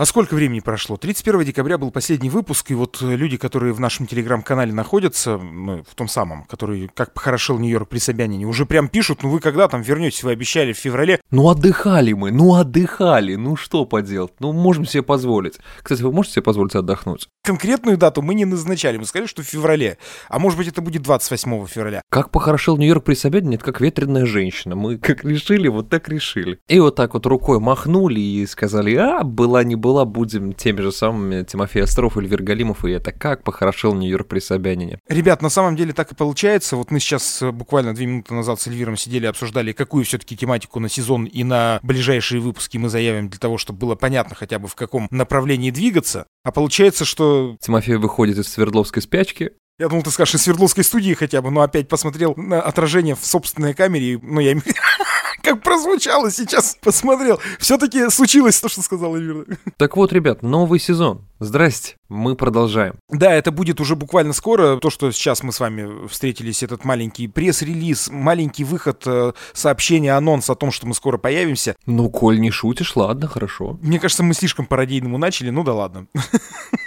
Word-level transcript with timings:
А 0.00 0.06
сколько 0.06 0.32
времени 0.32 0.60
прошло? 0.60 0.96
31 0.96 1.44
декабря 1.44 1.76
был 1.76 1.90
последний 1.90 2.30
выпуск, 2.30 2.70
и 2.70 2.74
вот 2.74 3.02
э, 3.02 3.16
люди, 3.16 3.36
которые 3.36 3.74
в 3.74 3.80
нашем 3.80 4.06
телеграм-канале 4.06 4.72
находятся, 4.72 5.36
ну, 5.36 5.84
в 5.86 5.94
том 5.94 6.08
самом, 6.08 6.44
который 6.44 6.90
как 6.94 7.12
похорошил 7.12 7.58
Нью-Йорк 7.58 7.90
при 7.90 7.98
Собянине, 7.98 8.46
уже 8.46 8.64
прям 8.64 8.88
пишут, 8.88 9.22
ну 9.22 9.28
вы 9.28 9.40
когда 9.40 9.68
там 9.68 9.82
вернетесь, 9.82 10.22
вы 10.22 10.30
обещали 10.30 10.72
в 10.72 10.78
феврале. 10.78 11.20
Ну 11.30 11.50
отдыхали 11.50 12.14
мы, 12.14 12.30
ну 12.30 12.54
отдыхали, 12.54 13.34
ну 13.34 13.56
что 13.56 13.84
поделать, 13.84 14.32
ну 14.40 14.54
можем 14.54 14.86
себе 14.86 15.02
позволить. 15.02 15.58
Кстати, 15.82 16.00
вы 16.00 16.12
можете 16.12 16.36
себе 16.36 16.44
позволить 16.44 16.74
отдохнуть? 16.74 17.28
Конкретную 17.44 17.98
дату 17.98 18.22
мы 18.22 18.32
не 18.34 18.46
назначали, 18.46 18.96
мы 18.96 19.04
сказали, 19.04 19.26
что 19.26 19.42
в 19.42 19.46
феврале, 19.46 19.98
а 20.30 20.38
может 20.38 20.56
быть 20.56 20.68
это 20.68 20.80
будет 20.80 21.02
28 21.02 21.66
февраля. 21.66 22.00
Как 22.08 22.30
похорошил 22.30 22.78
Нью-Йорк 22.78 23.04
при 23.04 23.14
Собянине, 23.14 23.56
это 23.56 23.66
как 23.66 23.82
ветреная 23.82 24.24
женщина. 24.24 24.76
Мы 24.76 24.96
как 24.96 25.26
решили, 25.26 25.68
вот 25.68 25.90
так 25.90 26.08
решили. 26.08 26.58
И 26.68 26.80
вот 26.80 26.96
так 26.96 27.12
вот 27.12 27.26
рукой 27.26 27.60
махнули 27.60 28.18
и 28.18 28.46
сказали, 28.46 28.94
а, 28.94 29.24
была 29.24 29.62
не 29.62 29.76
была, 29.76 29.89
будем 30.04 30.52
теми 30.52 30.80
же 30.80 30.92
самыми 30.92 31.42
Тимофей 31.44 31.82
Остров, 31.82 32.16
Эльвир 32.16 32.42
Галимов, 32.42 32.84
и 32.84 32.90
это 32.92 33.12
как 33.12 33.42
похорошил 33.42 33.94
Нью-Йорк 33.94 34.28
при 34.28 34.38
Собянине. 34.38 34.98
Ребят, 35.08 35.42
на 35.42 35.50
самом 35.50 35.76
деле 35.76 35.92
так 35.92 36.12
и 36.12 36.14
получается. 36.14 36.76
Вот 36.76 36.90
мы 36.90 37.00
сейчас 37.00 37.42
э, 37.42 37.50
буквально 37.50 37.94
две 37.94 38.06
минуты 38.06 38.34
назад 38.34 38.60
с 38.60 38.66
Эльвиром 38.66 38.96
сидели, 38.96 39.26
обсуждали, 39.26 39.72
какую 39.72 40.04
все-таки 40.04 40.36
тематику 40.36 40.80
на 40.80 40.88
сезон 40.88 41.24
и 41.24 41.44
на 41.44 41.80
ближайшие 41.82 42.40
выпуски 42.40 42.78
мы 42.78 42.88
заявим 42.88 43.28
для 43.28 43.38
того, 43.38 43.58
чтобы 43.58 43.78
было 43.78 43.94
понятно 43.94 44.34
хотя 44.34 44.58
бы 44.58 44.68
в 44.68 44.74
каком 44.74 45.08
направлении 45.10 45.70
двигаться. 45.70 46.26
А 46.44 46.52
получается, 46.52 47.04
что... 47.04 47.56
Тимофей 47.60 47.96
выходит 47.96 48.38
из 48.38 48.48
Свердловской 48.48 49.02
спячки, 49.02 49.52
я 49.80 49.88
думал, 49.88 50.02
ты 50.02 50.10
скажешь 50.10 50.34
из 50.34 50.42
Свердловской 50.42 50.84
студии 50.84 51.14
хотя 51.14 51.40
бы, 51.40 51.50
но 51.50 51.62
опять 51.62 51.88
посмотрел 51.88 52.34
на 52.36 52.60
отражение 52.60 53.14
в 53.16 53.24
собственной 53.24 53.72
камере, 53.72 54.18
ну, 54.22 54.38
я 54.38 54.52
как 55.50 55.62
прозвучало 55.62 56.30
сейчас, 56.30 56.76
посмотрел. 56.80 57.40
Все-таки 57.58 58.08
случилось 58.10 58.60
то, 58.60 58.68
что 58.68 58.82
сказал 58.82 59.16
Эльвира. 59.16 59.44
Так 59.76 59.96
вот, 59.96 60.12
ребят, 60.12 60.42
новый 60.42 60.78
сезон. 60.78 61.26
Здрасте, 61.40 61.96
мы 62.08 62.36
продолжаем. 62.36 62.96
Да, 63.08 63.32
это 63.32 63.50
будет 63.50 63.80
уже 63.80 63.96
буквально 63.96 64.32
скоро. 64.32 64.76
То, 64.76 64.90
что 64.90 65.10
сейчас 65.10 65.42
мы 65.42 65.52
с 65.52 65.60
вами 65.60 66.06
встретились, 66.06 66.62
этот 66.62 66.84
маленький 66.84 67.26
пресс-релиз, 67.26 68.10
маленький 68.10 68.64
выход 68.64 69.02
э, 69.06 69.32
сообщения, 69.52 70.12
анонс 70.12 70.50
о 70.50 70.54
том, 70.54 70.70
что 70.70 70.86
мы 70.86 70.94
скоро 70.94 71.18
появимся. 71.18 71.74
Ну, 71.86 72.10
коль 72.10 72.38
не 72.38 72.50
шутишь, 72.50 72.94
ладно, 72.94 73.26
хорошо. 73.26 73.78
Мне 73.80 73.98
кажется, 73.98 74.22
мы 74.22 74.34
слишком 74.34 74.66
по-радийному 74.66 75.18
начали, 75.18 75.50
ну 75.50 75.64
да 75.64 75.72
ладно. 75.72 76.06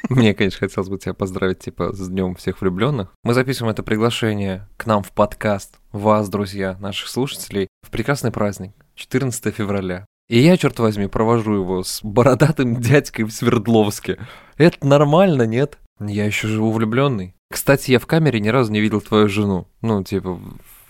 Мне, 0.09 0.33
конечно, 0.33 0.59
хотелось 0.59 0.89
бы 0.89 0.99
тебя 0.99 1.13
поздравить, 1.13 1.59
типа, 1.59 1.91
с 1.91 2.07
Днем 2.07 2.35
всех 2.35 2.61
влюбленных. 2.61 3.09
Мы 3.23 3.33
записываем 3.33 3.71
это 3.71 3.81
приглашение 3.81 4.69
к 4.77 4.85
нам 4.85 5.01
в 5.03 5.11
подкаст 5.11 5.79
вас, 5.93 6.27
друзья, 6.27 6.75
наших 6.79 7.07
слушателей, 7.07 7.67
прекрасный 7.93 8.31
праздник, 8.31 8.73
14 8.95 9.55
февраля. 9.55 10.05
И 10.27 10.39
я, 10.39 10.57
черт 10.57 10.79
возьми, 10.79 11.07
провожу 11.07 11.53
его 11.53 11.83
с 11.83 12.01
бородатым 12.03 12.75
дядькой 12.81 13.25
в 13.25 13.31
Свердловске. 13.31 14.17
Это 14.57 14.85
нормально, 14.85 15.43
нет? 15.43 15.77
Я 15.99 16.25
еще 16.25 16.47
живу 16.47 16.71
влюбленный. 16.71 17.35
Кстати, 17.51 17.91
я 17.91 17.99
в 17.99 18.07
камере 18.07 18.39
ни 18.39 18.49
разу 18.49 18.71
не 18.71 18.81
видел 18.81 18.99
твою 18.99 19.29
жену. 19.29 19.67
Ну, 19.81 20.03
типа, 20.03 20.39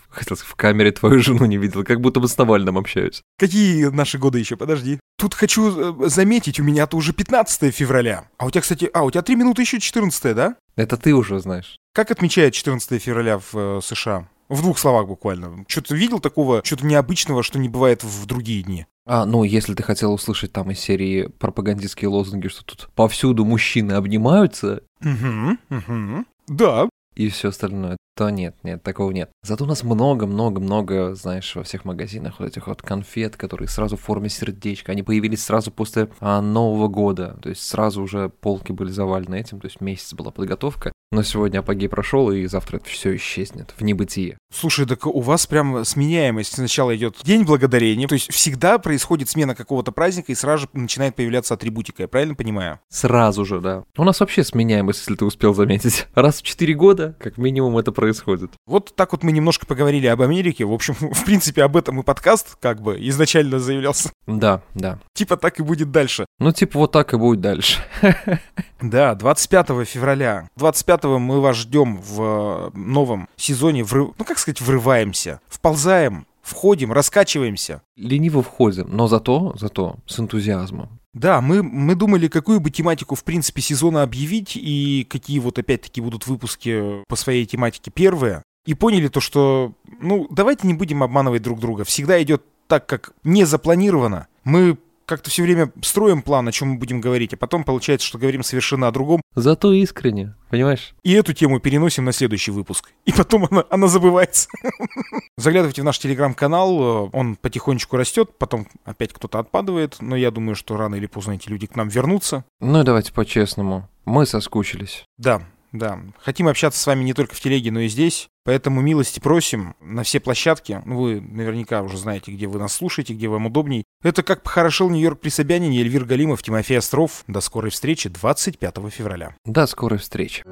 хотел 0.08 0.36
сказать, 0.36 0.52
в 0.52 0.56
камере 0.56 0.92
твою 0.92 1.20
жену 1.20 1.44
не 1.44 1.58
видел, 1.58 1.84
как 1.84 2.00
будто 2.00 2.20
бы 2.20 2.28
с 2.28 2.38
Навальным 2.38 2.78
общаюсь. 2.78 3.22
Какие 3.38 3.86
наши 3.86 4.18
годы 4.18 4.38
еще, 4.38 4.56
подожди. 4.56 4.98
Тут 5.18 5.34
хочу 5.34 6.04
э, 6.04 6.08
заметить, 6.08 6.58
у 6.58 6.64
меня-то 6.64 6.96
уже 6.96 7.12
15 7.12 7.74
февраля. 7.74 8.28
А 8.38 8.46
у 8.46 8.50
тебя, 8.50 8.62
кстати, 8.62 8.88
а, 8.94 9.02
у 9.04 9.10
тебя 9.10 9.22
3 9.22 9.36
минуты 9.36 9.62
еще 9.62 9.78
14, 9.78 10.34
да? 10.34 10.56
Это 10.76 10.96
ты 10.96 11.12
уже 11.12 11.38
знаешь. 11.38 11.76
Как 11.92 12.10
отмечает 12.10 12.54
14 12.54 13.02
февраля 13.02 13.38
в 13.38 13.54
э, 13.54 13.80
США? 13.82 14.28
В 14.48 14.60
двух 14.62 14.78
словах 14.78 15.06
буквально. 15.06 15.64
Что-то 15.68 15.94
видел 15.94 16.20
такого, 16.20 16.62
что-то 16.64 16.86
необычного, 16.86 17.42
что 17.42 17.58
не 17.58 17.68
бывает 17.68 18.04
в 18.04 18.26
другие 18.26 18.62
дни? 18.62 18.86
А, 19.06 19.26
ну, 19.26 19.44
если 19.44 19.74
ты 19.74 19.82
хотел 19.82 20.12
услышать 20.12 20.52
там 20.52 20.70
из 20.70 20.80
серии 20.80 21.26
пропагандистские 21.26 22.08
лозунги, 22.08 22.48
что 22.48 22.64
тут 22.64 22.88
повсюду 22.94 23.44
мужчины 23.44 23.92
обнимаются. 23.92 24.82
Угу, 25.00 25.58
угу. 25.70 26.24
Да. 26.48 26.88
И 27.14 27.28
все 27.28 27.50
остальное, 27.50 27.96
то 28.16 28.28
нет, 28.30 28.56
нет, 28.64 28.82
такого 28.82 29.12
нет. 29.12 29.30
Зато 29.44 29.64
у 29.64 29.68
нас 29.68 29.84
много-много-много, 29.84 31.14
знаешь, 31.14 31.54
во 31.54 31.62
всех 31.62 31.84
магазинах 31.84 32.40
вот 32.40 32.46
этих 32.46 32.66
вот 32.66 32.82
конфет, 32.82 33.36
которые 33.36 33.68
сразу 33.68 33.96
в 33.96 34.00
форме 34.00 34.28
сердечка. 34.28 34.92
Они 34.92 35.02
появились 35.02 35.44
сразу 35.44 35.70
после 35.70 36.08
а, 36.20 36.40
Нового 36.40 36.88
года. 36.88 37.38
То 37.42 37.50
есть 37.50 37.62
сразу 37.62 38.02
уже 38.02 38.30
полки 38.30 38.72
были 38.72 38.90
завалены 38.90 39.36
этим, 39.36 39.60
то 39.60 39.66
есть 39.66 39.80
месяц 39.80 40.12
была 40.14 40.32
подготовка. 40.32 40.92
Но 41.14 41.22
сегодня 41.22 41.60
апогей 41.60 41.88
прошел, 41.88 42.32
и 42.32 42.44
завтра 42.46 42.78
это 42.78 42.86
все 42.86 43.14
исчезнет 43.14 43.72
в 43.78 43.84
небытие. 43.84 44.36
Слушай, 44.52 44.84
так 44.84 45.06
у 45.06 45.20
вас 45.20 45.46
прям 45.46 45.84
сменяемость. 45.84 46.54
Сначала 46.54 46.96
идет 46.96 47.18
День 47.22 47.44
Благодарения, 47.44 48.08
то 48.08 48.14
есть 48.14 48.32
всегда 48.32 48.78
происходит 48.78 49.28
смена 49.28 49.54
какого-то 49.54 49.92
праздника, 49.92 50.32
и 50.32 50.34
сразу 50.34 50.64
же 50.64 50.68
начинает 50.72 51.14
появляться 51.14 51.54
атрибутика, 51.54 52.02
я 52.02 52.08
правильно 52.08 52.34
понимаю? 52.34 52.80
Сразу 52.88 53.44
же, 53.44 53.60
да. 53.60 53.84
У 53.96 54.02
нас 54.02 54.18
вообще 54.18 54.42
сменяемость, 54.42 55.00
если 55.00 55.14
ты 55.14 55.24
успел 55.24 55.54
заметить. 55.54 56.08
Раз 56.16 56.40
в 56.40 56.42
4 56.42 56.74
года, 56.74 57.16
как 57.20 57.38
минимум, 57.38 57.78
это 57.78 57.92
происходит. 57.92 58.50
Вот 58.66 58.92
так 58.96 59.12
вот 59.12 59.22
мы 59.22 59.30
немножко 59.30 59.66
поговорили 59.66 60.08
об 60.08 60.20
Америке. 60.20 60.64
В 60.64 60.72
общем, 60.72 60.94
в 61.00 61.24
принципе, 61.24 61.62
об 61.62 61.76
этом 61.76 62.00
и 62.00 62.02
подкаст 62.02 62.56
как 62.60 62.82
бы 62.82 62.96
изначально 63.08 63.60
заявлялся. 63.60 64.10
Да, 64.26 64.62
да. 64.74 64.98
Типа 65.12 65.36
так 65.36 65.60
и 65.60 65.62
будет 65.62 65.92
дальше. 65.92 66.26
Ну, 66.40 66.50
типа 66.50 66.80
вот 66.80 66.90
так 66.90 67.14
и 67.14 67.16
будет 67.16 67.40
дальше. 67.40 67.78
Да, 68.80 69.14
25 69.14 69.88
февраля. 69.88 70.50
25 70.56 71.03
мы 71.08 71.40
вас 71.40 71.56
ждем 71.56 71.98
в 71.98 72.22
э, 72.22 72.70
новом 72.76 73.28
сезоне. 73.36 73.84
Врыв... 73.84 74.10
Ну, 74.18 74.24
как 74.24 74.38
сказать, 74.38 74.60
врываемся. 74.60 75.40
Вползаем, 75.48 76.26
входим, 76.42 76.92
раскачиваемся. 76.92 77.82
Лениво 77.96 78.42
входим, 78.42 78.88
но 78.90 79.08
зато, 79.08 79.54
зато 79.58 79.96
с 80.06 80.18
энтузиазмом. 80.18 81.00
Да, 81.14 81.40
мы, 81.40 81.62
мы 81.62 81.94
думали, 81.94 82.26
какую 82.26 82.60
бы 82.60 82.70
тематику, 82.70 83.14
в 83.14 83.22
принципе, 83.22 83.62
сезона 83.62 84.02
объявить, 84.02 84.56
и 84.56 85.06
какие 85.08 85.38
вот 85.38 85.58
опять-таки 85.58 86.00
будут 86.00 86.26
выпуски 86.26 87.04
по 87.08 87.14
своей 87.14 87.46
тематике 87.46 87.92
первые. 87.92 88.42
И 88.66 88.74
поняли 88.74 89.08
то, 89.08 89.20
что, 89.20 89.74
ну, 90.00 90.26
давайте 90.30 90.66
не 90.66 90.74
будем 90.74 91.02
обманывать 91.02 91.42
друг 91.42 91.60
друга. 91.60 91.84
Всегда 91.84 92.20
идет 92.22 92.42
так, 92.66 92.86
как 92.86 93.12
не 93.22 93.44
запланировано. 93.44 94.26
Мы 94.42 94.78
как-то 95.06 95.30
все 95.30 95.42
время 95.42 95.72
строим 95.82 96.22
план, 96.22 96.48
о 96.48 96.52
чем 96.52 96.70
мы 96.70 96.78
будем 96.78 97.00
говорить, 97.00 97.34
а 97.34 97.36
потом 97.36 97.64
получается, 97.64 98.06
что 98.06 98.18
говорим 98.18 98.42
совершенно 98.42 98.88
о 98.88 98.92
другом. 98.92 99.20
Зато 99.34 99.72
искренне, 99.72 100.34
понимаешь? 100.50 100.94
И 101.02 101.12
эту 101.12 101.32
тему 101.32 101.60
переносим 101.60 102.04
на 102.04 102.12
следующий 102.12 102.50
выпуск. 102.50 102.92
И 103.04 103.12
потом 103.12 103.46
она, 103.50 103.64
она 103.70 103.88
забывается. 103.88 104.48
Заглядывайте 105.36 105.82
в 105.82 105.84
наш 105.84 105.98
телеграм-канал, 105.98 107.10
он 107.12 107.36
потихонечку 107.36 107.96
растет, 107.96 108.30
потом 108.38 108.66
опять 108.84 109.12
кто-то 109.12 109.38
отпадывает, 109.38 109.96
но 110.00 110.16
я 110.16 110.30
думаю, 110.30 110.54
что 110.54 110.76
рано 110.76 110.94
или 110.94 111.06
поздно 111.06 111.32
эти 111.32 111.48
люди 111.48 111.66
к 111.66 111.76
нам 111.76 111.88
вернутся. 111.88 112.44
Ну 112.60 112.82
давайте 112.84 113.12
по-честному, 113.12 113.88
мы 114.04 114.26
соскучились. 114.26 115.04
Да, 115.18 115.42
да. 115.74 115.98
Хотим 116.18 116.46
общаться 116.46 116.80
с 116.80 116.86
вами 116.86 117.02
не 117.02 117.14
только 117.14 117.34
в 117.34 117.40
телеге, 117.40 117.72
но 117.72 117.80
и 117.80 117.88
здесь. 117.88 118.28
Поэтому 118.44 118.80
милости 118.80 119.18
просим 119.18 119.74
на 119.80 120.04
все 120.04 120.20
площадки. 120.20 120.80
Ну, 120.84 121.00
вы 121.00 121.20
наверняка 121.20 121.82
уже 121.82 121.98
знаете, 121.98 122.30
где 122.30 122.46
вы 122.46 122.60
нас 122.60 122.74
слушаете, 122.74 123.12
где 123.12 123.26
вам 123.26 123.46
удобней. 123.46 123.84
Это 124.02 124.22
как 124.22 124.42
похорошил 124.42 124.88
Нью-Йорк 124.88 125.20
при 125.20 125.30
Собянине, 125.30 125.80
Эльвир 125.80 126.04
Галимов, 126.04 126.44
Тимофей 126.44 126.78
Остров. 126.78 127.24
До 127.26 127.40
скорой 127.40 127.72
встречи 127.72 128.08
25 128.08 128.76
февраля. 128.90 129.34
До 129.44 129.66
скорой 129.66 129.98
встречи. 129.98 130.44